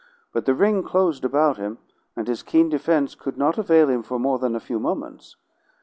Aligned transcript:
But 0.33 0.45
the 0.45 0.55
ring 0.55 0.81
closed 0.81 1.23
about 1.23 1.57
him, 1.57 1.77
and 2.15 2.27
his 2.27 2.41
keen 2.41 2.69
defense 2.69 3.13
could 3.13 3.37
not 3.37 3.59
avail 3.59 3.87
him 3.87 4.01
for 4.01 4.17
more 4.17 4.39
than 4.39 4.55
a 4.55 4.59
few 4.59 4.79
moments. 4.79 5.35